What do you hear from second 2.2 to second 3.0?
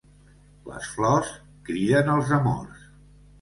amors.